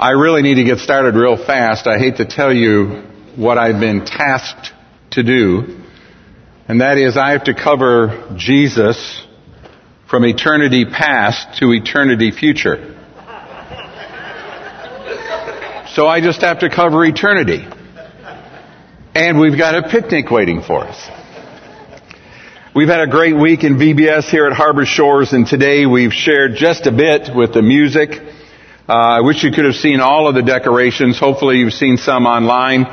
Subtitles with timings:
[0.00, 1.88] I really need to get started real fast.
[1.88, 3.02] I hate to tell you
[3.34, 4.70] what I've been tasked
[5.10, 5.82] to do,
[6.68, 9.26] and that is I have to cover Jesus
[10.08, 12.94] from eternity past to eternity future.
[15.94, 17.66] So I just have to cover eternity.
[19.16, 21.08] And we've got a picnic waiting for us.
[22.72, 26.54] We've had a great week in VBS here at Harbor Shores, and today we've shared
[26.54, 28.36] just a bit with the music.
[28.88, 31.18] Uh, I wish you could have seen all of the decorations.
[31.18, 32.86] Hopefully you've seen some online.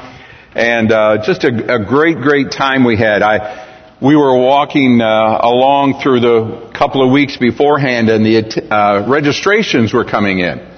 [0.53, 3.21] And uh, just a, a, great, great time we had.
[3.21, 9.09] I, we were walking uh, along through the couple of weeks beforehand, and the uh,
[9.09, 10.69] registrations were coming in.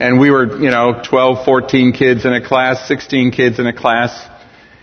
[0.00, 3.74] And we were, you know, 12, 14 kids in a class, 16 kids in a
[3.74, 4.18] class,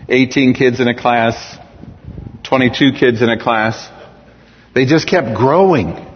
[0.07, 1.57] 18 kids in a class,
[2.43, 3.89] 22 kids in a class.
[4.75, 6.10] They just kept growing.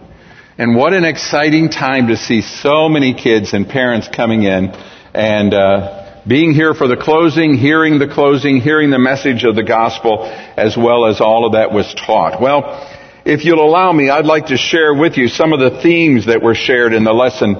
[0.58, 4.70] And what an exciting time to see so many kids and parents coming in
[5.12, 9.62] and uh, being here for the closing, hearing the closing, hearing the message of the
[9.62, 12.40] gospel, as well as all of that was taught.
[12.40, 12.90] Well,
[13.26, 16.40] if you'll allow me, I'd like to share with you some of the themes that
[16.40, 17.56] were shared in the lesson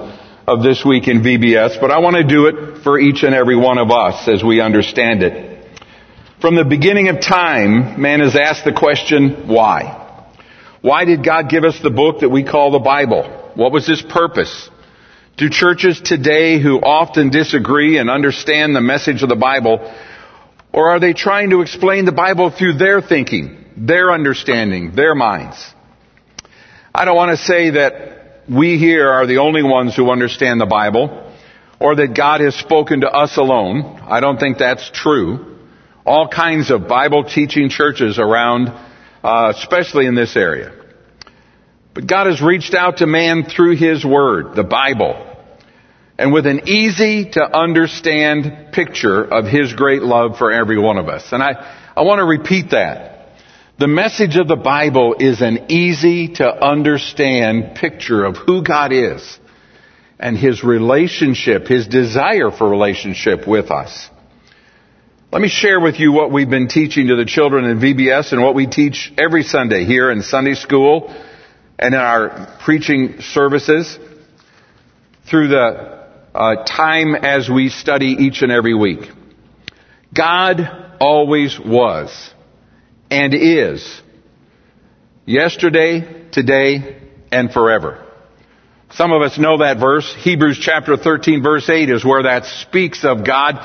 [0.47, 3.55] of this week in VBS, but I want to do it for each and every
[3.55, 5.69] one of us as we understand it.
[6.41, 10.06] From the beginning of time, man has asked the question, why?
[10.81, 13.51] Why did God give us the book that we call the Bible?
[13.55, 14.69] What was His purpose?
[15.37, 19.93] Do churches today who often disagree and understand the message of the Bible,
[20.73, 25.73] or are they trying to explain the Bible through their thinking, their understanding, their minds?
[26.93, 30.65] I don't want to say that we here are the only ones who understand the
[30.65, 31.31] Bible,
[31.79, 33.99] or that God has spoken to us alone.
[34.07, 35.57] I don't think that's true
[36.07, 38.69] all kinds of Bible teaching churches around,
[39.27, 40.71] uh, especially in this area.
[41.93, 45.21] But God has reached out to man through His Word, the Bible,
[46.17, 51.09] and with an easy to understand picture of His great love for every one of
[51.09, 51.33] us.
[51.33, 53.33] And I, I want to repeat that.
[53.77, 59.39] The message of the Bible is an easy to understand picture of who God is
[60.19, 64.09] and His relationship, His desire for relationship with us.
[65.29, 68.41] Let me share with you what we've been teaching to the children in VBS and
[68.41, 71.13] what we teach every Sunday here in Sunday school
[71.77, 73.99] and in our preaching services
[75.29, 79.01] through the uh, time as we study each and every week.
[80.15, 82.33] God always was
[83.11, 84.01] and is
[85.25, 87.01] yesterday, today,
[87.33, 88.01] and forever.
[88.91, 90.15] Some of us know that verse.
[90.19, 93.59] Hebrews chapter 13 verse 8 is where that speaks of God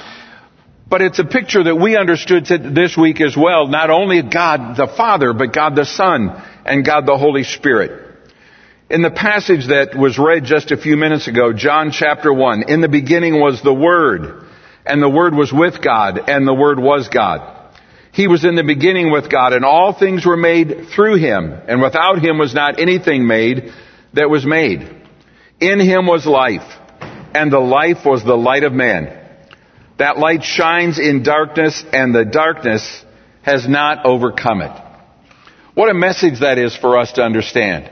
[0.93, 4.87] but it's a picture that we understood this week as well, not only God the
[4.87, 6.31] Father, but God the Son
[6.67, 8.15] and God the Holy Spirit.
[8.91, 12.83] In the passage that was read just a few minutes ago, John chapter 1, in
[12.83, 14.45] the beginning was the Word,
[14.85, 17.73] and the Word was with God, and the Word was God.
[18.13, 21.81] He was in the beginning with God, and all things were made through Him, and
[21.81, 23.73] without Him was not anything made
[24.13, 24.95] that was made.
[25.59, 26.71] In Him was life,
[27.35, 29.21] and the life was the light of man.
[29.99, 33.05] That light shines in darkness and the darkness
[33.43, 34.73] has not overcome it.
[35.75, 37.91] What a message that is for us to understand.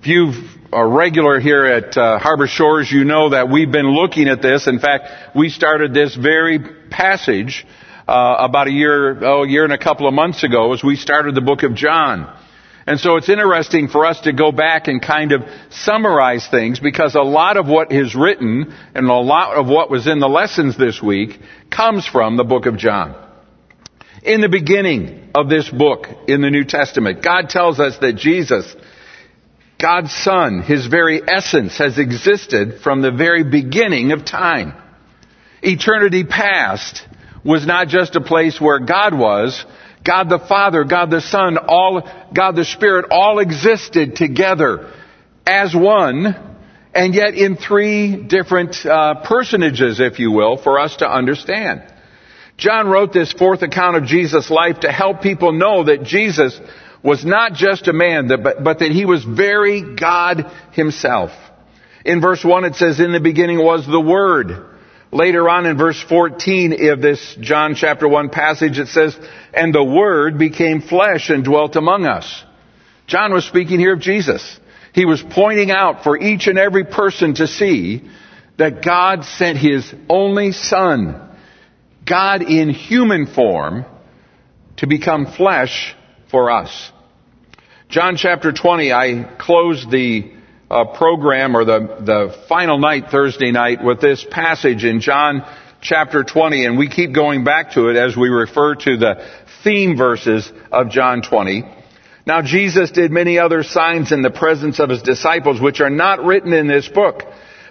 [0.00, 0.32] If you
[0.72, 4.42] are a regular here at uh, Harbor Shores, you know that we've been looking at
[4.42, 4.66] this.
[4.66, 6.58] In fact, we started this very
[6.90, 7.66] passage
[8.06, 10.96] uh, about a year, oh, a year and a couple of months ago as we
[10.96, 12.38] started the book of John.
[12.86, 17.14] And so it's interesting for us to go back and kind of summarize things because
[17.14, 20.76] a lot of what is written and a lot of what was in the lessons
[20.76, 21.40] this week
[21.70, 23.16] comes from the book of John.
[24.22, 28.74] In the beginning of this book in the New Testament, God tells us that Jesus,
[29.80, 34.74] God's Son, His very essence has existed from the very beginning of time.
[35.62, 37.06] Eternity past
[37.44, 39.64] was not just a place where God was,
[40.04, 44.92] God the Father, God the Son, all, God the Spirit, all existed together
[45.46, 46.36] as one,
[46.94, 51.82] and yet in three different uh, personages, if you will, for us to understand.
[52.58, 56.58] John wrote this fourth account of Jesus' life to help people know that Jesus
[57.02, 61.30] was not just a man, but, but that he was very God himself.
[62.04, 64.73] In verse 1 it says, In the beginning was the Word
[65.14, 69.16] Later on in verse 14 of this John chapter 1 passage, it says,
[69.52, 72.42] And the Word became flesh and dwelt among us.
[73.06, 74.58] John was speaking here of Jesus.
[74.92, 78.02] He was pointing out for each and every person to see
[78.58, 81.28] that God sent His only Son,
[82.04, 83.84] God in human form,
[84.78, 85.94] to become flesh
[86.28, 86.90] for us.
[87.88, 90.33] John chapter 20, I closed the
[90.74, 95.46] uh, program or the, the final night, Thursday night, with this passage in John
[95.80, 99.24] chapter 20, and we keep going back to it as we refer to the
[99.62, 101.62] theme verses of John 20.
[102.26, 106.24] Now Jesus did many other signs in the presence of his disciples, which are not
[106.24, 107.22] written in this book.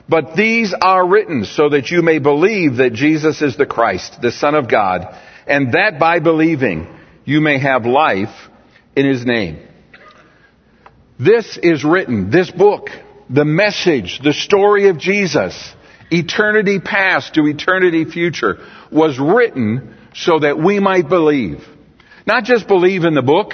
[0.08, 4.32] But these are written so that you may believe that Jesus is the Christ, the
[4.32, 5.18] Son of God,
[5.48, 6.88] and that by believing
[7.26, 8.34] you may have life
[8.96, 9.68] in His name.
[11.24, 12.90] This is written, this book,
[13.30, 15.74] the message, the story of Jesus,
[16.12, 18.58] eternity past to eternity future,
[18.92, 21.66] was written so that we might believe.
[22.26, 23.54] Not just believe in the book,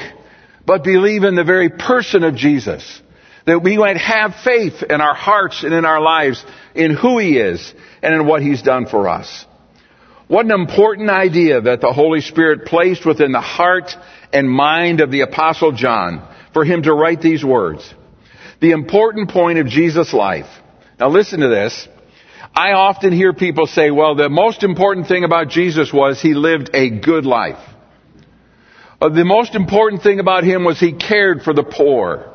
[0.66, 3.02] but believe in the very person of Jesus.
[3.46, 6.44] That we might have faith in our hearts and in our lives
[6.74, 9.46] in who He is and in what He's done for us.
[10.28, 13.96] What an important idea that the Holy Spirit placed within the heart
[14.34, 17.94] and mind of the Apostle John for him to write these words.
[18.62, 20.48] The important point of Jesus' life.
[21.00, 21.88] Now listen to this.
[22.54, 26.72] I often hear people say, well, the most important thing about Jesus was he lived
[26.74, 27.64] a good life.
[29.02, 32.34] Uh, the most important thing about him was he cared for the poor.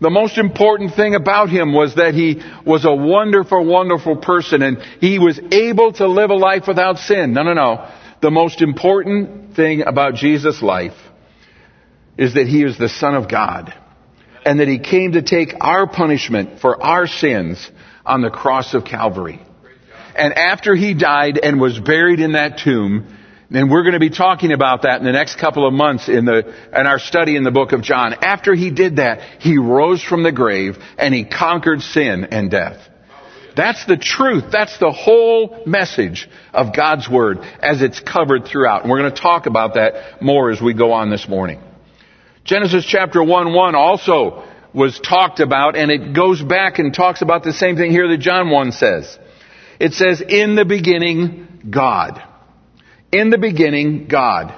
[0.00, 4.82] The most important thing about him was that he was a wonderful, wonderful person and
[5.00, 7.32] he was able to live a life without sin.
[7.32, 7.88] No, no, no.
[8.20, 10.94] The most important thing about Jesus' life
[12.16, 13.74] is that he is the Son of God
[14.44, 17.70] and that he came to take our punishment for our sins
[18.04, 19.40] on the cross of Calvary.
[20.14, 23.16] And after he died and was buried in that tomb,
[23.50, 26.24] and we're going to be talking about that in the next couple of months in
[26.24, 28.14] the, in our study in the book of John.
[28.22, 32.78] After he did that, he rose from the grave and he conquered sin and death.
[33.54, 34.44] That's the truth.
[34.50, 38.82] That's the whole message of God's Word as it's covered throughout.
[38.82, 41.60] And we're going to talk about that more as we go on this morning.
[42.44, 44.44] Genesis chapter 1 1 also
[44.74, 48.18] was talked about and it goes back and talks about the same thing here that
[48.18, 49.18] John 1 says.
[49.78, 52.22] It says, in the beginning, God.
[53.12, 54.54] In the beginning, God.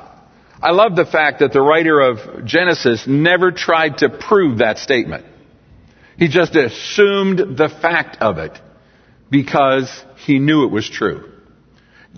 [0.62, 5.26] I love the fact that the writer of Genesis never tried to prove that statement.
[6.18, 8.58] He just assumed the fact of it
[9.30, 11.33] because he knew it was true.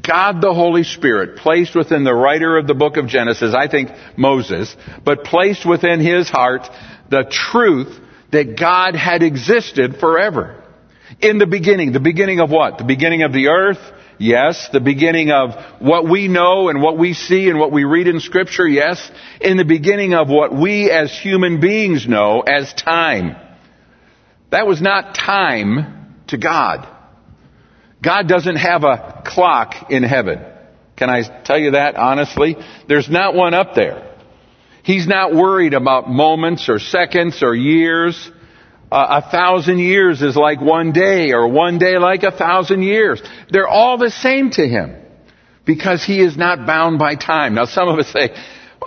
[0.02, 3.90] God the Holy Spirit placed within the writer of the book of Genesis, I think
[4.16, 6.68] Moses, but placed within his heart
[7.10, 7.98] the truth
[8.32, 10.62] that God had existed forever.
[11.20, 11.92] In the beginning.
[11.92, 12.78] The beginning of what?
[12.78, 13.78] The beginning of the earth,
[14.18, 14.68] Yes.
[14.72, 18.20] The beginning of what we know and what we see and what we read in
[18.20, 18.66] scripture.
[18.66, 19.10] Yes.
[19.40, 23.36] In the beginning of what we as human beings know as time.
[24.50, 26.88] That was not time to God.
[28.02, 30.44] God doesn't have a clock in heaven.
[30.96, 32.56] Can I tell you that honestly?
[32.88, 34.14] There's not one up there.
[34.82, 38.30] He's not worried about moments or seconds or years
[38.90, 43.20] uh, a thousand years is like one day, or one day like a thousand years.
[43.50, 44.94] They're all the same to him
[45.64, 47.54] because he is not bound by time.
[47.54, 48.34] Now, some of us say,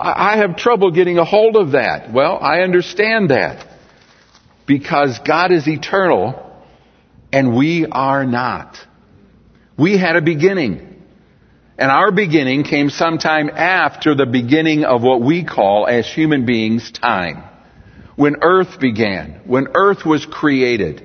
[0.00, 2.12] I have trouble getting a hold of that.
[2.12, 3.66] Well, I understand that
[4.66, 6.46] because God is eternal
[7.30, 8.78] and we are not.
[9.80, 10.86] We had a beginning.
[11.78, 16.90] And our beginning came sometime after the beginning of what we call as human beings
[16.90, 17.44] time
[18.20, 21.02] when earth began, when earth was created,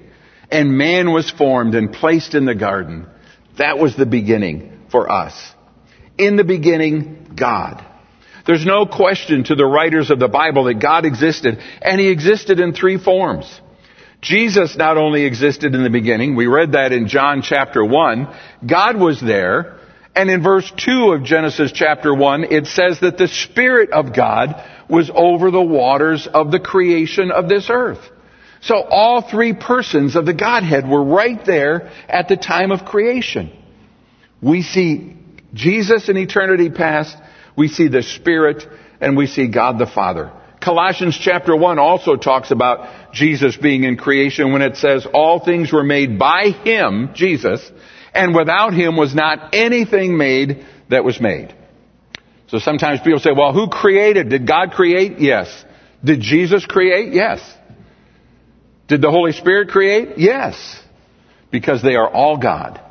[0.51, 3.07] and man was formed and placed in the garden.
[3.57, 5.33] That was the beginning for us.
[6.17, 7.85] In the beginning, God.
[8.45, 12.59] There's no question to the writers of the Bible that God existed, and He existed
[12.59, 13.61] in three forms.
[14.25, 18.99] Jesus not only existed in the beginning, we read that in John chapter 1, God
[18.99, 19.77] was there,
[20.15, 24.55] and in verse 2 of Genesis chapter 1, it says that the Spirit of God
[24.89, 27.99] was over the waters of the creation of this earth.
[28.61, 33.51] So all three persons of the Godhead were right there at the time of creation.
[34.41, 35.17] We see
[35.53, 37.15] Jesus in eternity past,
[37.55, 38.65] we see the Spirit,
[38.99, 40.31] and we see God the Father.
[40.65, 45.71] Colossians chapter 1 also talks about Jesus being in creation when it says, all things
[45.71, 47.71] were made by Him, Jesus,
[48.15, 51.55] and without Him was not anything made that was made.
[52.47, 54.29] So sometimes people say, well, who created?
[54.29, 55.19] Did God create?
[55.19, 55.63] Yes.
[56.03, 57.13] Did Jesus create?
[57.13, 57.39] Yes.
[58.87, 60.17] Did the Holy Spirit create?
[60.17, 60.81] Yes.
[61.51, 62.81] Because they are all God.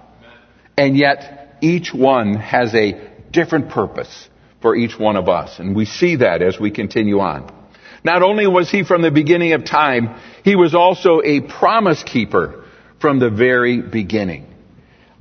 [0.79, 4.29] And yet each one has a different purpose
[4.63, 5.59] for each one of us.
[5.59, 7.64] And we see that as we continue on.
[8.05, 12.65] Not only was he from the beginning of time, he was also a promise keeper
[13.01, 14.47] from the very beginning.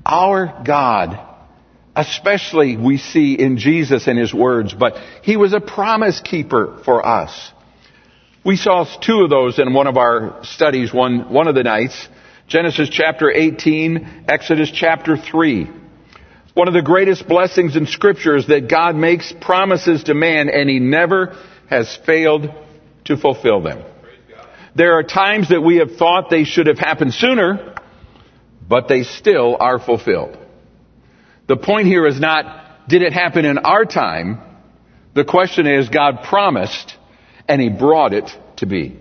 [0.06, 1.30] Our God
[1.96, 7.06] especially we see in Jesus and His words, but He was a promise keeper for
[7.06, 7.52] us.
[8.44, 12.08] We saw two of those in one of our studies one, one of the nights.
[12.48, 15.70] Genesis chapter 18, Exodus chapter 3.
[16.54, 20.70] One of the greatest blessings in scripture is that God makes promises to man and
[20.70, 21.38] he never
[21.70, 22.54] has failed
[23.06, 23.84] to fulfill them.
[24.76, 27.76] There are times that we have thought they should have happened sooner,
[28.68, 30.38] but they still are fulfilled.
[31.48, 34.42] The point here is not, did it happen in our time?
[35.14, 36.96] The question is, God promised
[37.48, 38.98] and He brought it to be.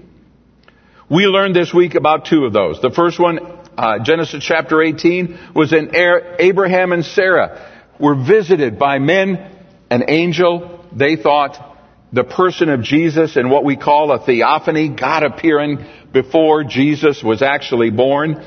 [1.09, 2.81] We learned this week about two of those.
[2.83, 3.39] The first one,
[3.77, 9.51] uh, Genesis chapter 18, was in Abraham and Sarah were visited by men,
[9.91, 10.85] an angel.
[10.93, 11.72] They thought
[12.13, 17.41] the person of Jesus and what we call a theophany, God appearing before Jesus was
[17.41, 18.45] actually born.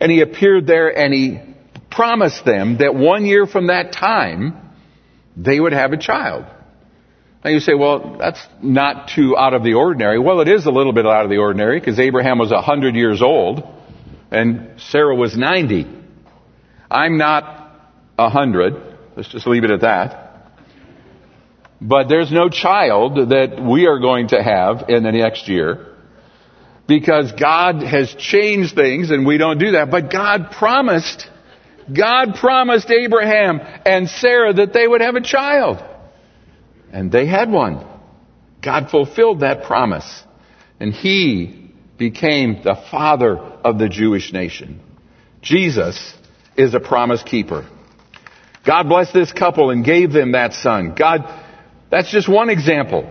[0.00, 1.40] And he appeared there and he
[1.90, 4.70] promised them that one year from that time,
[5.36, 6.46] they would have a child.
[7.44, 10.18] Now you say, well, that's not too out of the ordinary.
[10.18, 12.94] Well, it is a little bit out of the ordinary because Abraham was a hundred
[12.94, 13.62] years old
[14.30, 15.86] and Sarah was 90.
[16.90, 17.72] I'm not
[18.18, 18.74] a hundred.
[19.16, 20.27] Let's just leave it at that.
[21.80, 25.86] But there's no child that we are going to have in the next year
[26.88, 29.90] because God has changed things and we don't do that.
[29.90, 31.28] But God promised,
[31.94, 35.84] God promised Abraham and Sarah that they would have a child.
[36.92, 37.86] And they had one.
[38.62, 40.24] God fulfilled that promise.
[40.80, 44.80] And he became the father of the Jewish nation.
[45.42, 46.14] Jesus
[46.56, 47.68] is a promise keeper.
[48.64, 50.94] God blessed this couple and gave them that son.
[50.96, 51.44] God
[51.90, 53.08] that's just one example.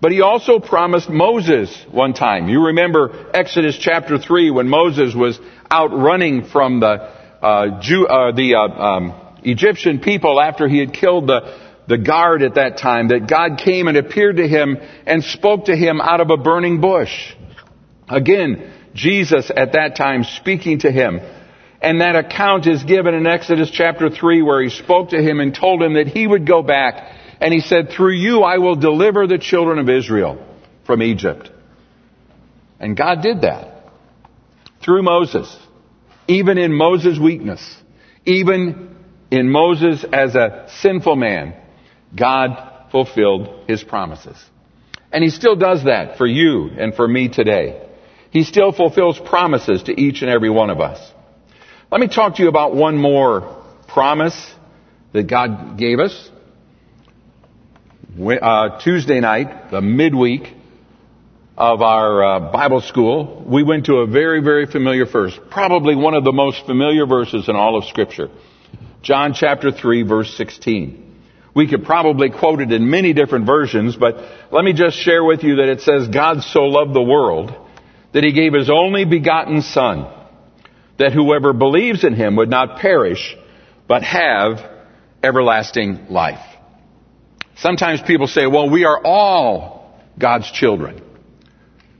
[0.00, 2.48] But he also promised Moses one time.
[2.48, 5.38] You remember Exodus chapter 3 when Moses was
[5.70, 10.94] out running from the, uh, Jew, uh, the uh, um, Egyptian people after he had
[10.94, 15.22] killed the, the guard at that time, that God came and appeared to him and
[15.22, 17.34] spoke to him out of a burning bush.
[18.08, 21.20] Again, Jesus at that time speaking to him.
[21.82, 25.54] And that account is given in Exodus chapter 3 where he spoke to him and
[25.54, 29.26] told him that he would go back and he said, through you I will deliver
[29.26, 30.44] the children of Israel
[30.86, 31.50] from Egypt.
[32.78, 33.84] And God did that.
[34.82, 35.54] Through Moses.
[36.28, 37.76] Even in Moses' weakness.
[38.26, 38.96] Even
[39.30, 41.54] in Moses as a sinful man.
[42.14, 44.36] God fulfilled his promises.
[45.12, 47.86] And he still does that for you and for me today.
[48.30, 51.00] He still fulfills promises to each and every one of us.
[51.90, 54.54] Let me talk to you about one more promise
[55.12, 56.29] that God gave us
[58.18, 60.54] uh, Tuesday night, the midweek
[61.56, 66.14] of our uh, Bible school, we went to a very, very familiar verse, probably one
[66.14, 68.28] of the most familiar verses in all of Scripture.
[69.02, 71.06] John chapter 3 verse 16.
[71.54, 74.16] We could probably quote it in many different versions, but
[74.52, 77.52] let me just share with you that it says, God so loved the world
[78.12, 80.10] that he gave his only begotten son,
[80.98, 83.36] that whoever believes in him would not perish,
[83.86, 84.58] but have
[85.22, 86.44] everlasting life.
[87.60, 91.02] Sometimes people say, well, we are all God's children.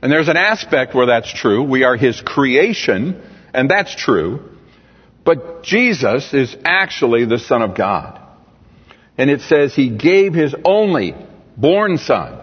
[0.01, 1.63] And there's an aspect where that's true.
[1.63, 3.21] We are His creation,
[3.53, 4.49] and that's true.
[5.23, 8.19] But Jesus is actually the Son of God.
[9.19, 11.15] And it says He gave His only
[11.55, 12.39] born Son,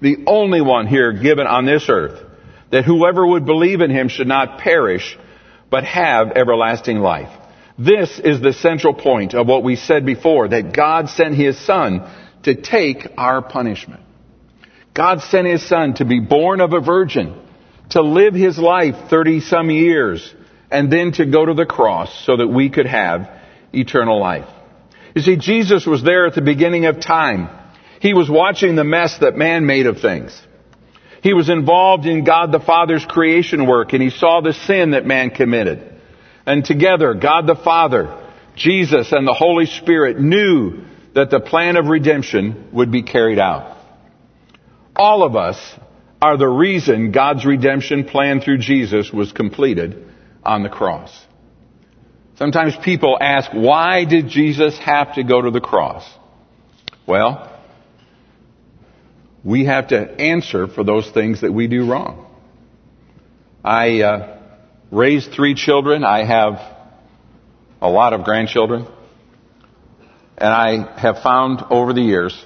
[0.00, 2.24] the only one here given on this earth,
[2.70, 5.18] that whoever would believe in Him should not perish,
[5.68, 7.28] but have everlasting life.
[7.78, 12.08] This is the central point of what we said before, that God sent His Son
[12.44, 14.02] to take our punishment.
[14.94, 17.40] God sent His Son to be born of a virgin,
[17.90, 20.34] to live His life 30 some years,
[20.70, 23.30] and then to go to the cross so that we could have
[23.72, 24.48] eternal life.
[25.14, 27.48] You see, Jesus was there at the beginning of time.
[28.00, 30.40] He was watching the mess that man made of things.
[31.22, 35.06] He was involved in God the Father's creation work and he saw the sin that
[35.06, 36.00] man committed.
[36.44, 38.18] And together, God the Father,
[38.56, 40.84] Jesus, and the Holy Spirit knew
[41.14, 43.76] that the plan of redemption would be carried out.
[44.96, 45.58] All of us
[46.20, 50.08] are the reason God's redemption plan through Jesus was completed
[50.44, 51.10] on the cross.
[52.36, 56.08] Sometimes people ask, why did Jesus have to go to the cross?
[57.06, 57.50] Well,
[59.44, 62.26] we have to answer for those things that we do wrong.
[63.64, 64.38] I uh,
[64.90, 66.04] raised three children.
[66.04, 66.60] I have
[67.80, 68.86] a lot of grandchildren.
[70.42, 72.36] And I have found over the years,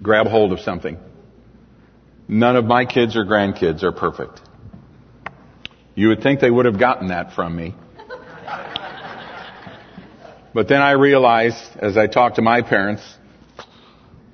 [0.00, 0.96] grab hold of something.
[2.28, 4.40] None of my kids or grandkids are perfect.
[5.96, 7.74] You would think they would have gotten that from me.
[10.54, 13.02] But then I realized, as I talked to my parents,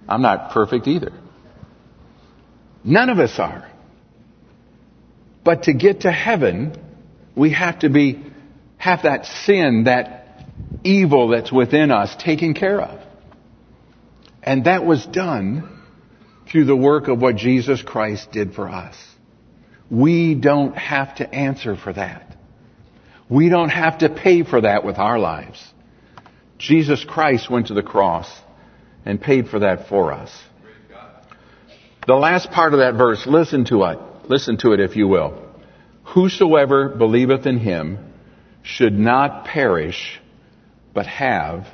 [0.07, 1.15] I'm not perfect either.
[2.85, 3.67] None of us are.
[5.43, 6.77] But to get to heaven,
[7.35, 8.23] we have to be,
[8.77, 10.20] have that sin, that
[10.85, 13.01] evil that's within us taken care of.
[14.43, 15.81] And that was done
[16.51, 18.97] through the work of what Jesus Christ did for us.
[19.91, 22.37] We don't have to answer for that.
[23.29, 25.65] We don't have to pay for that with our lives.
[26.59, 28.31] Jesus Christ went to the cross
[29.05, 30.31] and paid for that for us.
[32.07, 33.99] The last part of that verse, listen to it.
[34.29, 35.47] Listen to it if you will.
[36.05, 37.99] Whosoever believeth in him
[38.63, 40.21] should not perish,
[40.93, 41.67] but have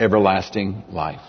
[0.00, 1.22] everlasting life.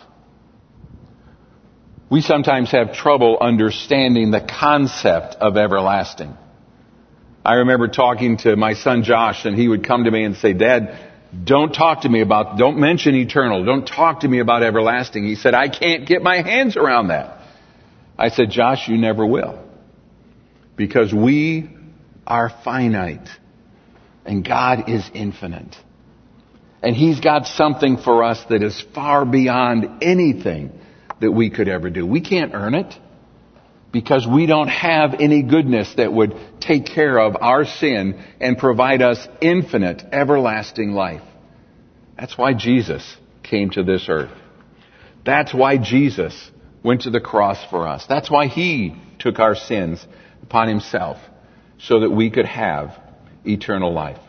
[2.10, 6.36] We sometimes have trouble understanding the concept of everlasting.
[7.44, 10.54] I remember talking to my son Josh and he would come to me and say,
[10.54, 10.98] Dad,
[11.44, 13.66] don't talk to me about, don't mention eternal.
[13.66, 15.26] Don't talk to me about everlasting.
[15.26, 17.40] He said, I can't get my hands around that.
[18.18, 19.64] I said, Josh, you never will.
[20.76, 21.70] Because we
[22.26, 23.28] are finite
[24.26, 25.76] and God is infinite.
[26.88, 30.72] And He's got something for us that is far beyond anything
[31.20, 32.08] that we could ever do.
[32.08, 32.96] We can't earn it
[33.92, 39.02] because we don't have any goodness that would take care of our sin and provide
[39.02, 41.24] us infinite, everlasting life.
[42.18, 44.32] That's why Jesus came to this earth.
[45.26, 46.52] That's why Jesus
[46.84, 48.06] went to the cross for us.
[48.08, 50.08] That's why He took our sins
[50.42, 51.18] upon Himself
[51.80, 52.98] so that we could have
[53.46, 54.22] eternal life.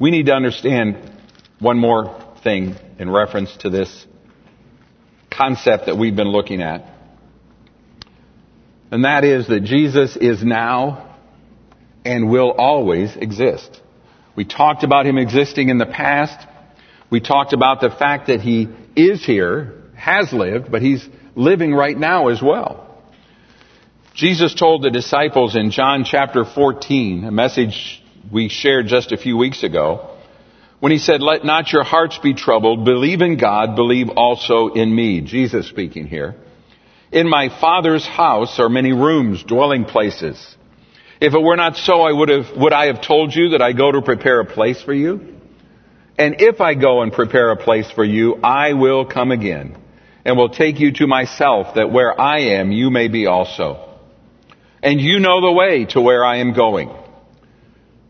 [0.00, 1.10] We need to understand
[1.58, 4.06] one more thing in reference to this
[5.30, 6.84] concept that we've been looking at.
[8.90, 11.16] And that is that Jesus is now
[12.04, 13.80] and will always exist.
[14.36, 16.46] We talked about him existing in the past.
[17.10, 21.98] We talked about the fact that he is here, has lived, but he's living right
[21.98, 22.84] now as well.
[24.14, 29.36] Jesus told the disciples in John chapter 14, a message we shared just a few
[29.36, 30.16] weeks ago,
[30.80, 34.94] when he said, let not your hearts be troubled, believe in God, believe also in
[34.94, 35.20] me.
[35.20, 36.36] Jesus speaking here.
[37.10, 40.56] In my Father's house are many rooms, dwelling places.
[41.20, 43.72] If it were not so, I would have, would I have told you that I
[43.72, 45.36] go to prepare a place for you?
[46.16, 49.76] And if I go and prepare a place for you, I will come again
[50.24, 53.98] and will take you to myself that where I am, you may be also.
[54.82, 56.90] And you know the way to where I am going.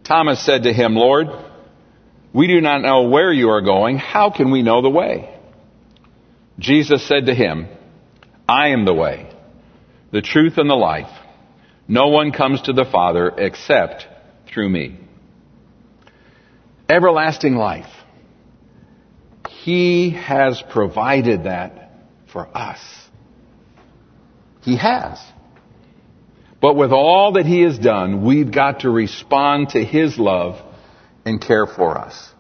[0.09, 1.29] Thomas said to him, Lord,
[2.33, 3.99] we do not know where you are going.
[3.99, 5.39] How can we know the way?
[6.59, 7.69] Jesus said to him,
[8.49, 9.31] I am the way,
[10.11, 11.11] the truth, and the life.
[11.87, 14.07] No one comes to the Father except
[14.47, 14.99] through me.
[16.89, 17.93] Everlasting life.
[19.63, 21.93] He has provided that
[22.33, 22.81] for us.
[24.63, 25.19] He has.
[26.61, 30.61] But with all that He has done, we've got to respond to His love
[31.25, 32.33] and care for us.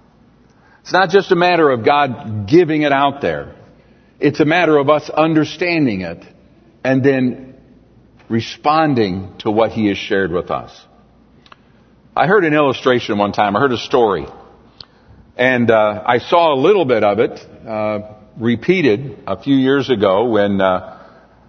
[0.82, 3.54] It's not just a matter of God giving it out there.
[4.18, 6.24] It's a matter of us understanding it
[6.82, 7.54] and then
[8.28, 10.72] responding to what He has shared with us.
[12.16, 13.54] I heard an illustration one time.
[13.54, 14.26] I heard a story.
[15.36, 20.28] And uh, I saw a little bit of it uh, repeated a few years ago
[20.28, 20.97] when uh,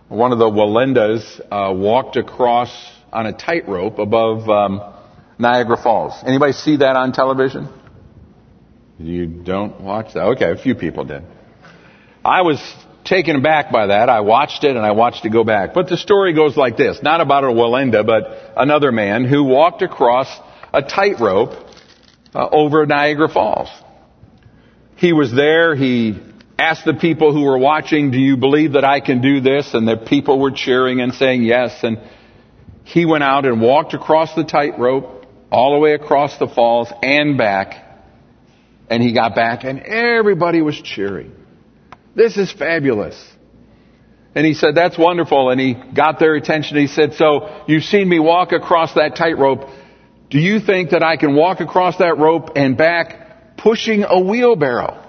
[0.09, 2.69] one of the Wallendas uh, walked across
[3.13, 4.81] on a tightrope above um,
[5.37, 6.13] Niagara Falls.
[6.25, 7.69] Anybody see that on television?
[8.97, 10.23] You don't watch that?
[10.23, 11.23] Okay, a few people did.
[12.25, 12.59] I was
[13.05, 14.09] taken aback by that.
[14.09, 15.73] I watched it and I watched it go back.
[15.73, 17.01] But the story goes like this.
[17.01, 20.27] Not about a Wallenda, but another man who walked across
[20.73, 21.53] a tightrope
[22.33, 23.69] uh, over Niagara Falls.
[24.95, 25.75] He was there.
[25.75, 26.19] He
[26.59, 29.73] asked the people who were watching, do you believe that I can do this?
[29.73, 31.83] And the people were cheering and saying yes.
[31.83, 31.99] And
[32.83, 37.37] he went out and walked across the tightrope all the way across the falls and
[37.37, 37.85] back.
[38.89, 41.33] And he got back and everybody was cheering.
[42.15, 43.15] This is fabulous.
[44.35, 45.49] And he said, that's wonderful.
[45.49, 46.77] And he got their attention.
[46.77, 49.69] He said, so you've seen me walk across that tightrope.
[50.29, 55.08] Do you think that I can walk across that rope and back pushing a wheelbarrow?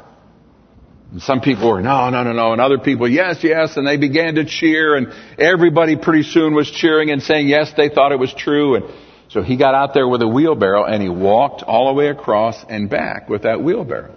[1.12, 2.52] And some people were, no, no, no, no.
[2.52, 3.76] And other people, yes, yes.
[3.76, 7.88] And they began to cheer and everybody pretty soon was cheering and saying yes, they
[7.88, 8.76] thought it was true.
[8.76, 8.84] And
[9.28, 12.64] so he got out there with a wheelbarrow and he walked all the way across
[12.68, 14.16] and back with that wheelbarrow.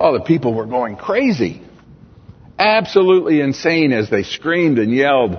[0.00, 1.62] Oh, the people were going crazy.
[2.58, 5.38] Absolutely insane as they screamed and yelled.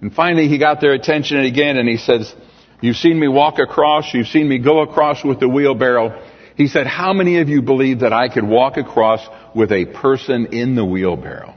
[0.00, 2.32] And finally he got their attention again and he says,
[2.80, 6.22] you've seen me walk across, you've seen me go across with the wheelbarrow.
[6.56, 9.20] He said, how many of you believe that I could walk across
[9.54, 11.54] with a person in the wheelbarrow?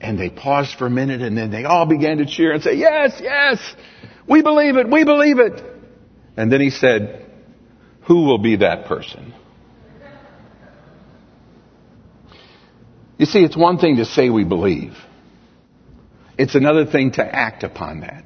[0.00, 2.74] And they paused for a minute and then they all began to cheer and say,
[2.76, 3.58] yes, yes,
[4.26, 5.62] we believe it, we believe it.
[6.36, 7.26] And then he said,
[8.02, 9.34] who will be that person?
[13.18, 14.96] You see, it's one thing to say we believe.
[16.38, 18.24] It's another thing to act upon that.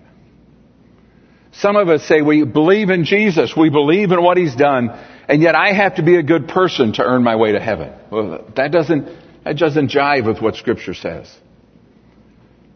[1.58, 4.90] Some of us say we believe in Jesus, we believe in what He's done,
[5.28, 7.92] and yet I have to be a good person to earn my way to heaven.
[8.10, 9.08] Well, that doesn't,
[9.44, 11.32] that doesn't jive with what Scripture says.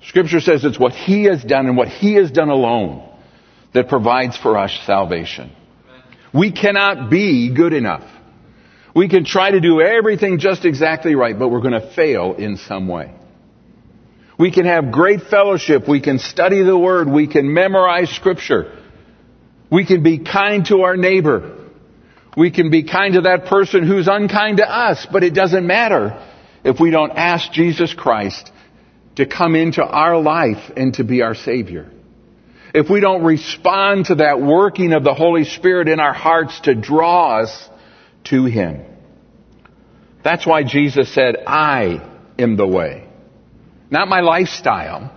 [0.03, 3.09] Scripture says it's what He has done and what He has done alone
[3.75, 5.53] that provides for us salvation.
[6.33, 8.09] We cannot be good enough.
[8.95, 12.57] We can try to do everything just exactly right, but we're going to fail in
[12.57, 13.12] some way.
[14.38, 15.88] We can have great fellowship.
[15.88, 17.09] We can study the Word.
[17.09, 18.79] We can memorize Scripture.
[19.70, 21.57] We can be kind to our neighbor.
[22.37, 26.24] We can be kind to that person who's unkind to us, but it doesn't matter
[26.62, 28.53] if we don't ask Jesus Christ
[29.16, 31.90] to come into our life and to be our Savior.
[32.72, 36.77] If we don't respond to that working of the Holy Spirit in our hearts to
[36.77, 37.68] draw us
[38.24, 38.85] to Him.
[40.22, 43.08] That's why Jesus said, I am the way.
[43.90, 45.12] Not my lifestyle.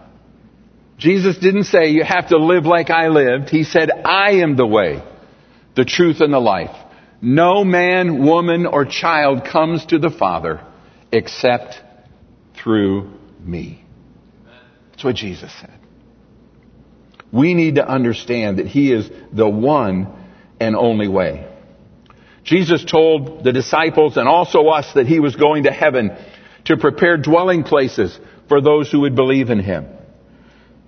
[0.97, 3.49] Jesus didn't say you have to live like I lived.
[3.49, 5.01] He said, I am the way,
[5.75, 6.75] the truth, and the life.
[7.21, 10.65] No man, woman, or child comes to the Father
[11.11, 11.81] except
[12.55, 13.83] through me.
[14.91, 15.73] That's what Jesus said.
[17.31, 20.07] We need to understand that He is the one
[20.59, 21.47] and only way.
[22.43, 26.15] Jesus told the disciples and also us that He was going to heaven
[26.65, 28.17] to prepare dwelling places
[28.51, 29.87] for those who would believe in Him.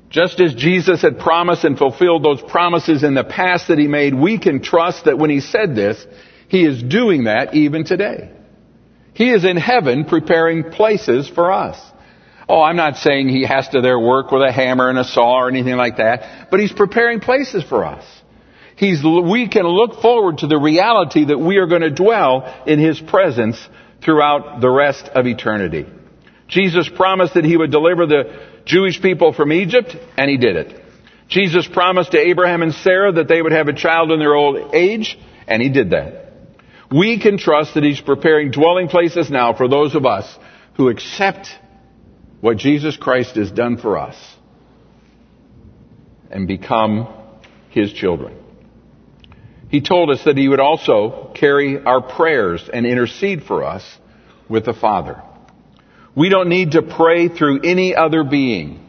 [0.09, 4.13] Just as Jesus had promised and fulfilled those promises in the past that He made,
[4.13, 6.05] we can trust that when He said this,
[6.49, 8.29] He is doing that even today.
[9.13, 11.81] He is in heaven preparing places for us.
[12.49, 15.35] Oh, I'm not saying he has to there work with a hammer and a saw
[15.37, 18.03] or anything like that, but he's preparing places for us.
[18.75, 22.77] He's, we can look forward to the reality that we are going to dwell in
[22.79, 23.57] his presence
[24.03, 25.85] throughout the rest of eternity.
[26.53, 30.81] Jesus promised that he would deliver the Jewish people from Egypt, and he did it.
[31.27, 34.73] Jesus promised to Abraham and Sarah that they would have a child in their old
[34.73, 36.31] age, and he did that.
[36.91, 40.31] We can trust that he's preparing dwelling places now for those of us
[40.75, 41.49] who accept
[42.39, 44.15] what Jesus Christ has done for us
[46.29, 47.07] and become
[47.69, 48.37] his children.
[49.69, 53.83] He told us that he would also carry our prayers and intercede for us
[54.47, 55.23] with the Father.
[56.15, 58.79] We don't need to pray through any other being.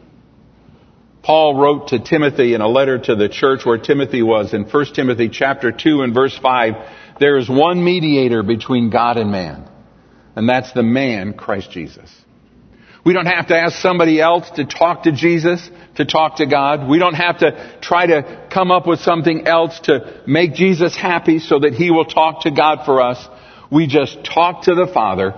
[1.23, 4.85] Paul wrote to Timothy in a letter to the church where Timothy was in 1
[4.93, 6.73] Timothy chapter 2 and verse 5,
[7.19, 9.67] there is one mediator between God and man,
[10.35, 12.11] and that's the man, Christ Jesus.
[13.03, 16.87] We don't have to ask somebody else to talk to Jesus, to talk to God.
[16.87, 21.39] We don't have to try to come up with something else to make Jesus happy
[21.39, 23.27] so that He will talk to God for us.
[23.71, 25.33] We just talk to the Father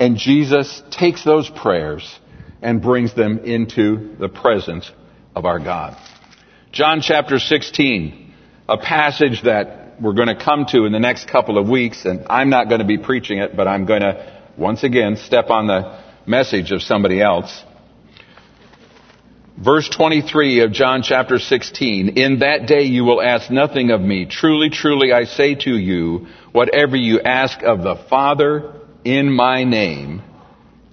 [0.00, 2.18] and Jesus takes those prayers
[2.62, 4.90] and brings them into the presence
[5.36, 5.96] of our God.
[6.72, 8.32] John chapter 16,
[8.68, 12.26] a passage that we're going to come to in the next couple of weeks, and
[12.30, 15.66] I'm not going to be preaching it, but I'm going to once again step on
[15.66, 17.62] the message of somebody else.
[19.58, 24.24] Verse 23 of John chapter 16, In that day you will ask nothing of me.
[24.24, 30.22] Truly, truly, I say to you, whatever you ask of the Father in my name,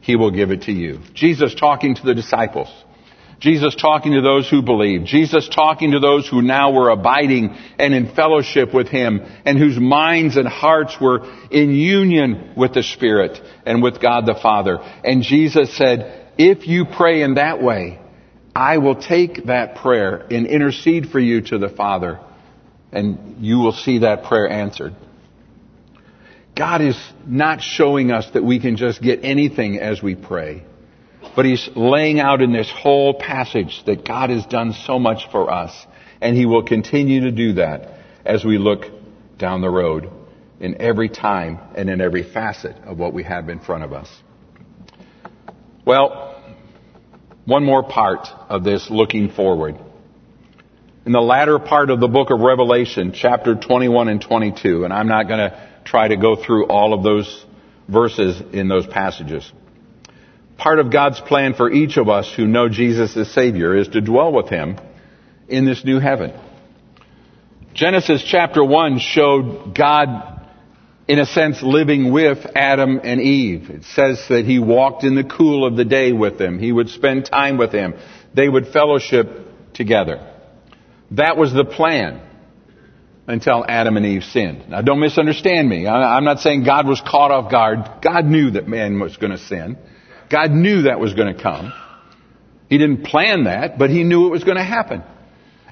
[0.02, 1.00] he will give it to you.
[1.14, 2.70] Jesus talking to the disciples.
[3.40, 5.04] Jesus talking to those who believe.
[5.04, 9.78] Jesus talking to those who now were abiding and in fellowship with Him and whose
[9.78, 14.80] minds and hearts were in union with the Spirit and with God the Father.
[15.04, 18.00] And Jesus said, if you pray in that way,
[18.56, 22.20] I will take that prayer and intercede for you to the Father
[22.92, 24.96] and you will see that prayer answered.
[26.58, 30.64] God is not showing us that we can just get anything as we pray.
[31.36, 35.52] But he's laying out in this whole passage that God has done so much for
[35.52, 35.72] us,
[36.20, 38.86] and he will continue to do that as we look
[39.38, 40.10] down the road
[40.60, 44.10] in every time and in every facet of what we have in front of us.
[45.86, 46.42] Well,
[47.46, 49.78] one more part of this looking forward.
[51.06, 55.08] In the latter part of the book of Revelation, chapter 21 and 22, and I'm
[55.08, 57.46] not going to try to go through all of those
[57.88, 59.52] verses in those passages
[60.58, 64.02] part of God's plan for each of us who know Jesus as Savior is to
[64.02, 64.78] dwell with Him
[65.48, 66.34] in this new heaven.
[67.74, 70.34] Genesis chapter 1 showed God
[71.08, 73.70] in a sense, living with Adam and Eve.
[73.70, 76.60] It says that he walked in the cool of the day with them.
[76.60, 77.94] He would spend time with them.
[78.34, 80.34] They would fellowship together.
[81.12, 82.27] That was the plan
[83.28, 84.70] until Adam and Eve sinned.
[84.70, 85.86] Now don't misunderstand me.
[85.86, 88.02] I'm not saying God was caught off guard.
[88.02, 89.78] God knew that man was going to sin.
[90.30, 91.74] God knew that was going to come.
[92.70, 95.04] He didn't plan that, but he knew it was going to happen.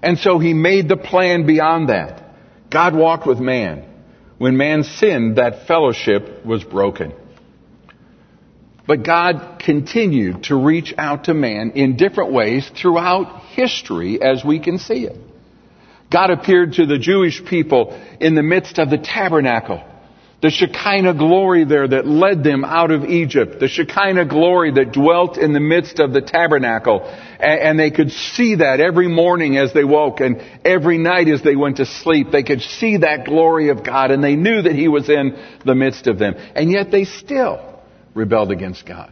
[0.01, 2.23] And so he made the plan beyond that.
[2.69, 3.85] God walked with man.
[4.37, 7.13] When man sinned, that fellowship was broken.
[8.87, 14.59] But God continued to reach out to man in different ways throughout history as we
[14.59, 15.17] can see it.
[16.15, 19.83] God appeared to the Jewish people in the midst of the tabernacle.
[20.41, 23.59] The Shekinah glory there that led them out of Egypt.
[23.59, 27.01] The Shekinah glory that dwelt in the midst of the tabernacle.
[27.41, 31.57] And they could see that every morning as they woke and every night as they
[31.57, 32.27] went to sleep.
[32.31, 35.75] They could see that glory of God and they knew that He was in the
[35.75, 36.35] midst of them.
[36.55, 37.59] And yet they still
[38.13, 39.11] rebelled against God.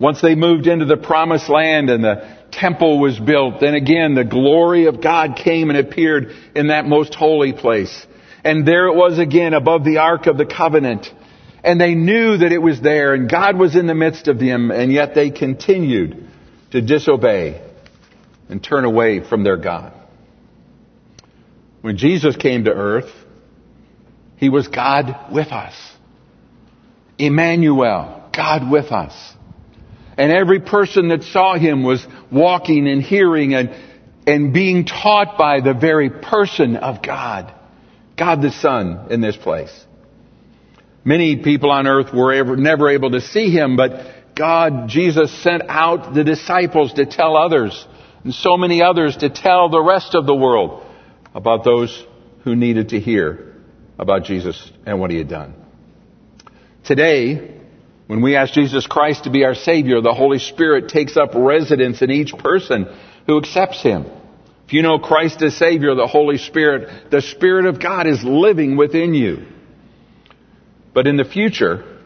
[0.00, 4.24] Once they moved into the promised land and the temple was built, then again the
[4.24, 8.06] glory of God came and appeared in that most holy place.
[8.44, 11.12] And there it was again above the Ark of the Covenant.
[11.64, 14.70] And they knew that it was there and God was in the midst of them
[14.70, 16.28] and yet they continued
[16.70, 17.62] to disobey
[18.48, 19.92] and turn away from their God.
[21.80, 23.10] When Jesus came to earth,
[24.36, 25.74] He was God with us.
[27.18, 29.34] Emmanuel, God with us.
[30.18, 33.70] And every person that saw him was walking and hearing and,
[34.26, 37.54] and being taught by the very person of God.
[38.16, 39.72] God the Son in this place.
[41.04, 45.62] Many people on earth were ever, never able to see him, but God, Jesus sent
[45.68, 47.86] out the disciples to tell others,
[48.24, 50.84] and so many others to tell the rest of the world
[51.32, 52.04] about those
[52.42, 53.54] who needed to hear
[53.98, 55.54] about Jesus and what he had done.
[56.84, 57.57] Today,
[58.08, 62.00] when we ask Jesus Christ to be our Savior, the Holy Spirit takes up residence
[62.00, 62.88] in each person
[63.26, 64.06] who accepts Him.
[64.66, 68.78] If you know Christ as Savior, the Holy Spirit, the Spirit of God is living
[68.78, 69.46] within you.
[70.94, 71.98] But in the future,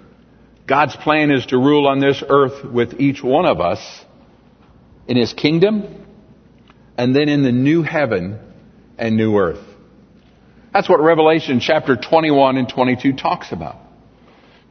[0.67, 3.81] God's plan is to rule on this earth with each one of us
[5.07, 6.05] in His kingdom
[6.99, 8.41] and then in the new heaven
[8.99, 9.65] and new earth.
[10.73, 13.77] That's what Revelation chapter 21 and 22 talks about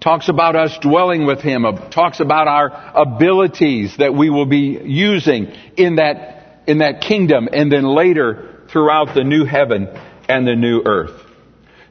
[0.01, 5.53] talks about us dwelling with Him, talks about our abilities that we will be using
[5.77, 9.87] in that, in that kingdom and then later throughout the new heaven
[10.27, 11.21] and the new earth.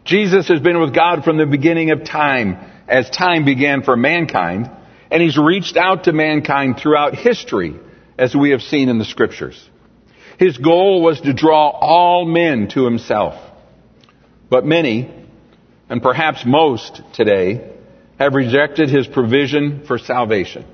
[0.05, 4.68] Jesus has been with God from the beginning of time as time began for mankind
[5.11, 7.79] and He's reached out to mankind throughout history
[8.18, 9.68] as we have seen in the scriptures.
[10.38, 13.35] His goal was to draw all men to Himself.
[14.49, 15.12] But many,
[15.88, 17.77] and perhaps most today,
[18.20, 20.66] have rejected his provision for salvation.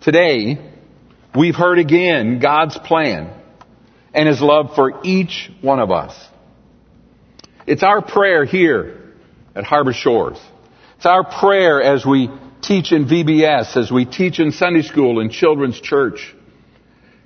[0.00, 0.56] Today,
[1.34, 3.34] we've heard again God's plan
[4.14, 6.14] and his love for each one of us.
[7.66, 9.14] It's our prayer here
[9.56, 10.38] at Harbor Shores.
[10.96, 12.30] It's our prayer as we
[12.62, 16.36] teach in VBS, as we teach in Sunday school and children's church.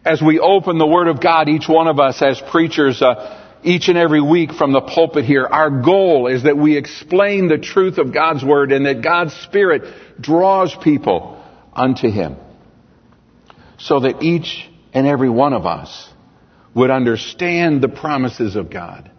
[0.06, 3.88] As we open the Word of God, each one of us as preachers, uh, each
[3.88, 7.98] and every week from the pulpit here, our goal is that we explain the truth
[7.98, 9.82] of God's Word and that God's Spirit
[10.20, 11.42] draws people
[11.72, 12.36] unto Him.
[13.78, 16.08] So that each and every one of us
[16.74, 19.10] would understand the promises of God.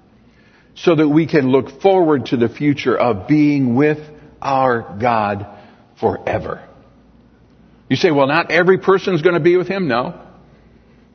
[0.75, 3.99] So that we can look forward to the future of being with
[4.41, 5.47] our God
[5.99, 6.67] forever.
[7.89, 9.87] You say, well, not every person is going to be with Him.
[9.87, 10.21] No.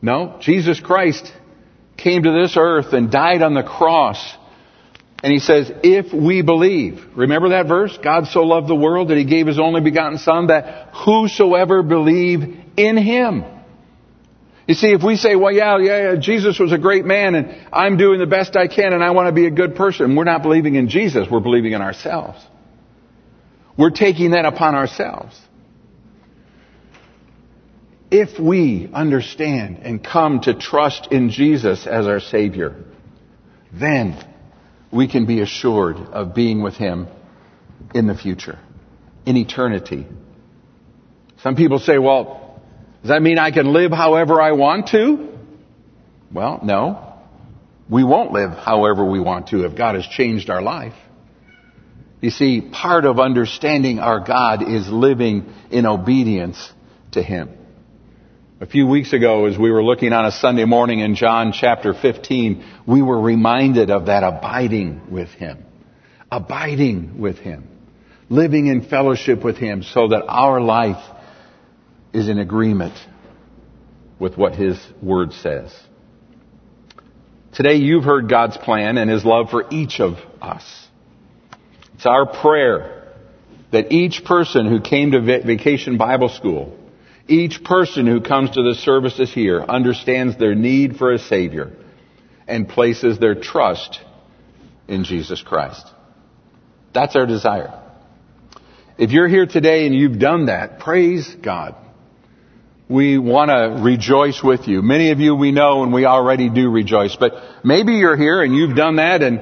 [0.01, 0.39] No.
[0.41, 1.33] Jesus Christ
[1.97, 4.37] came to this earth and died on the cross.
[5.23, 7.97] And he says, if we believe, remember that verse?
[8.03, 12.43] God so loved the world that he gave his only begotten son that whosoever believe
[12.77, 13.45] in him.
[14.67, 17.67] You see, if we say, well, yeah, yeah, yeah, Jesus was a great man and
[17.73, 20.25] I'm doing the best I can and I want to be a good person, we're
[20.25, 22.45] not believing in Jesus, we're believing in ourselves.
[23.77, 25.41] We're taking that upon ourselves
[28.13, 32.77] if we understand and come to trust in Jesus as our Savior,
[33.73, 34.23] then
[34.93, 37.09] we can be assured of being with Him
[37.95, 38.59] in the future,
[39.25, 40.07] in eternity.
[41.43, 42.61] Some people say, well,
[43.01, 45.31] does that mean I can live however I want to?
[46.31, 47.15] Well, no.
[47.89, 50.95] We won't live however we want to if God has changed our life.
[52.21, 56.73] You see, part of understanding our God is living in obedience
[57.13, 57.59] to Him.
[58.63, 61.95] A few weeks ago, as we were looking on a Sunday morning in John chapter
[61.95, 65.65] 15, we were reminded of that abiding with Him.
[66.31, 67.67] abiding with Him,
[68.29, 71.05] living in fellowship with Him so that our life
[72.13, 72.95] is in agreement
[74.21, 75.77] with what His Word says.
[77.53, 80.87] Today you've heard God's plan and His love for each of us.
[81.95, 83.13] It's our prayer
[83.73, 86.79] that each person who came to Vacation Bible School,
[87.33, 91.73] each person who comes to the services here understands their need for a Savior
[92.47, 94.01] and places their trust
[94.87, 95.87] in Jesus Christ.
[96.93, 97.81] That's our desire.
[98.99, 101.75] If you're here today and you've done that, praise God.
[102.89, 104.83] We want to rejoice with you.
[104.83, 107.33] Many of you we know and we already do rejoice, but
[107.65, 109.41] maybe you're here and you've done that and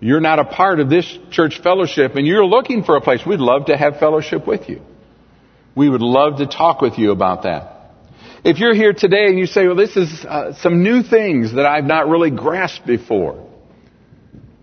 [0.00, 3.24] you're not a part of this church fellowship and you're looking for a place.
[3.24, 4.80] We'd love to have fellowship with you.
[5.74, 7.76] We would love to talk with you about that.
[8.42, 11.66] If you're here today and you say, well, this is uh, some new things that
[11.66, 13.46] I've not really grasped before,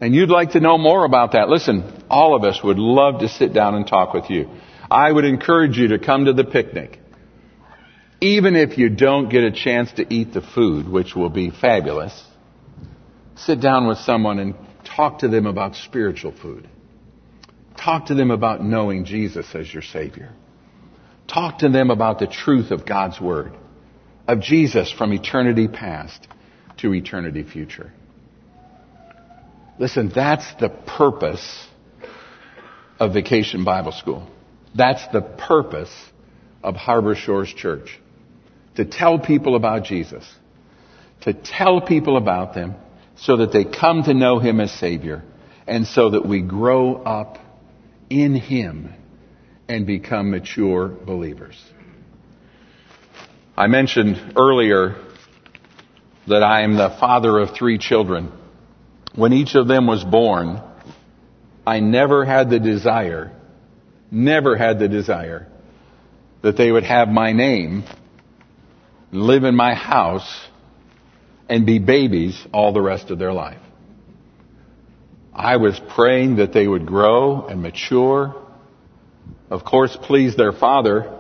[0.02, 3.30] and you'd like to know more about that, listen, all of us would love to
[3.30, 4.50] sit down and talk with you.
[4.89, 7.00] I would encourage you to come to the picnic.
[8.20, 12.24] Even if you don't get a chance to eat the food, which will be fabulous,
[13.36, 16.67] sit down with someone and talk to them about spiritual food.
[17.78, 20.32] Talk to them about knowing Jesus as your Savior.
[21.27, 23.53] Talk to them about the truth of God's Word
[24.27, 26.27] of Jesus from eternity past
[26.77, 27.91] to eternity future.
[29.79, 31.67] Listen, that's the purpose
[32.99, 34.27] of Vacation Bible School.
[34.75, 35.93] That's the purpose
[36.63, 37.99] of Harbor Shores Church.
[38.75, 40.25] To tell people about Jesus.
[41.21, 42.75] To tell people about them
[43.15, 45.23] so that they come to know Him as Savior
[45.67, 47.37] and so that we grow up
[48.09, 48.93] in Him
[49.67, 51.62] and become mature believers.
[53.56, 54.95] I mentioned earlier
[56.27, 58.32] that I am the father of three children.
[59.15, 60.62] When each of them was born,
[61.65, 63.32] I never had the desire,
[64.12, 65.47] never had the desire
[66.41, 67.84] that they would have my name,
[69.12, 70.47] live in my house,
[71.49, 73.62] and be babies all the rest of their life.
[75.34, 78.36] I was praying that they would grow and mature,
[79.49, 81.13] of course please their father,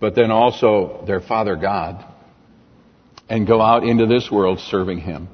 [0.00, 2.04] but then also their Father God,
[3.28, 5.28] and go out into this world serving Him.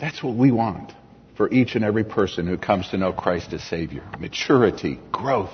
[0.00, 0.92] That's what we want
[1.36, 4.02] for each and every person who comes to know Christ as Savior.
[4.18, 5.52] Maturity, growth,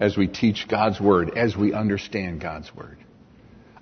[0.00, 2.96] as we teach God's Word, as we understand God's Word.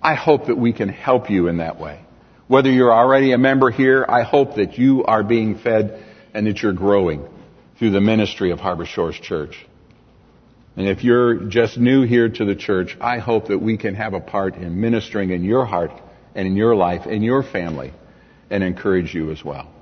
[0.02, 2.00] I hope that we can help you in that way.
[2.48, 6.02] Whether you're already a member here, I hope that you are being fed
[6.33, 7.29] and that you're growing
[7.79, 9.67] through the ministry of Harbor Shores Church.
[10.77, 14.15] And if you're just new here to the church, I hope that we can have
[14.15, 15.93] a part in ministering in your heart
[16.35, 17.93] and in your life and your family
[18.51, 19.73] and encourage you as well.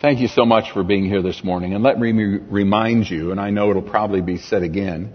[0.00, 1.74] Thank you so much for being here this morning.
[1.74, 5.12] And let me remind you, and I know it'll probably be said again,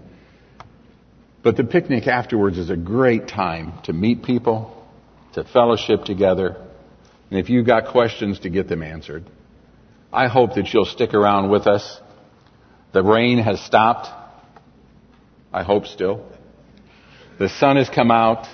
[1.42, 4.86] but the picnic afterwards is a great time to meet people,
[5.32, 6.56] to fellowship together,
[7.30, 9.24] and if you've got questions, to get them answered.
[10.14, 12.00] I hope that you'll stick around with us.
[12.92, 14.08] The rain has stopped.
[15.52, 16.24] I hope still.
[17.40, 18.46] The sun has come out.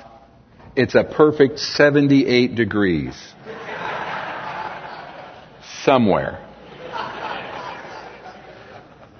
[0.74, 3.14] It's a perfect 78 degrees.
[5.82, 6.46] Somewhere.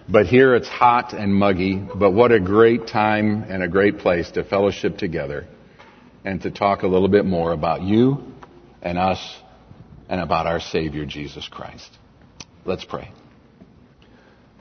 [0.08, 4.30] But here it's hot and muggy, but what a great time and a great place
[4.32, 5.46] to fellowship together
[6.24, 8.24] and to talk a little bit more about you
[8.80, 9.38] and us
[10.08, 11.99] and about our Savior Jesus Christ.
[12.64, 13.12] Let's pray.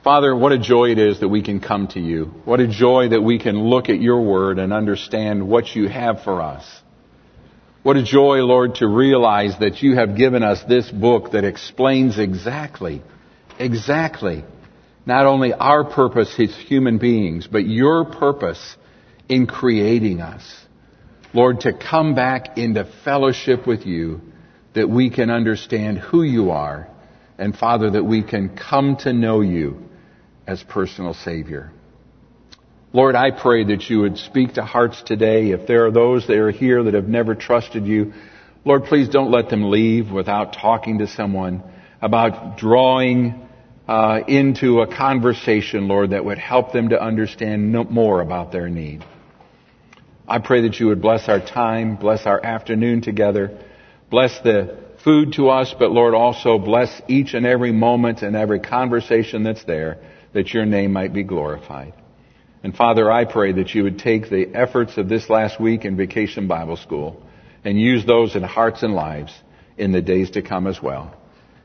[0.04, 2.26] Father, what a joy it is that we can come to you.
[2.46, 6.24] What a joy that we can look at your word and understand what you have
[6.24, 6.66] for us.
[7.84, 12.18] What a joy, Lord, to realize that you have given us this book that explains
[12.18, 13.02] exactly,
[13.58, 14.46] exactly,
[15.06, 18.78] not only our purpose as human beings, but your purpose
[19.28, 20.44] in creating us.
[21.34, 24.22] Lord, to come back into fellowship with you
[24.74, 26.90] that we can understand who you are
[27.39, 29.82] and Father, that we can come to know you
[30.45, 31.71] as personal Savior.
[32.91, 35.51] Lord, I pray that you would speak to hearts today.
[35.51, 38.14] If there are those that are here that have never trusted you,
[38.66, 41.64] Lord, please don't let them leave without talking to someone
[42.01, 43.47] about drawing
[43.88, 49.05] uh, into a conversation, Lord, that would help them to understand more about their need.
[50.28, 53.59] I pray that you would bless our time, bless our afternoon together,
[54.09, 58.60] bless the food to us, but Lord, also bless each and every moment and every
[58.60, 59.97] conversation that's there
[60.34, 61.93] that your name might be glorified.
[62.64, 65.95] And Father, I pray that you would take the efforts of this last week in
[65.95, 67.24] Vacation Bible School
[67.64, 69.34] and use those in hearts and lives
[69.78, 71.16] in the days to come as well.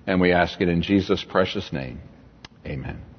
[0.06, 2.00] And we ask it in Jesus' precious name.
[2.66, 3.13] Amen.